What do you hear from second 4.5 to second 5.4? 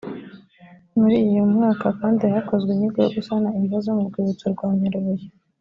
rwa nyarubuye